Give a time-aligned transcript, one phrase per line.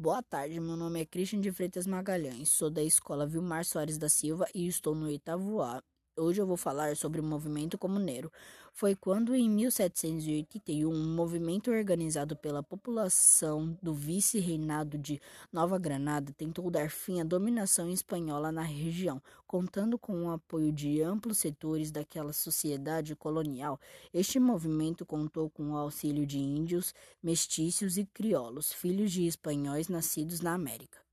[0.00, 4.08] Boa tarde, meu nome é Christian de Freitas Magalhães, sou da escola Vilmar Soares da
[4.08, 5.82] Silva e estou no oitavo A.
[6.18, 8.32] Hoje eu vou falar sobre o movimento comuneiro.
[8.72, 15.20] Foi quando, em 1781, um movimento organizado pela população do vice-reinado de
[15.52, 21.00] Nova Granada tentou dar fim à dominação espanhola na região, contando com o apoio de
[21.00, 23.78] amplos setores daquela sociedade colonial.
[24.12, 30.40] Este movimento contou com o auxílio de índios, mestiços e crioulos, filhos de espanhóis nascidos
[30.40, 31.07] na América.